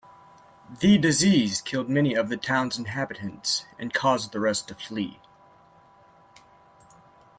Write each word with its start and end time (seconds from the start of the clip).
The 0.79 0.97
disease 0.97 1.61
killed 1.61 1.87
many 1.87 2.15
of 2.15 2.29
the 2.29 2.35
town's 2.35 2.75
inhabitants, 2.79 3.65
and 3.77 3.93
caused 3.93 4.31
the 4.31 4.39
rest 4.39 4.67
to 4.69 4.73
flee. 4.73 5.19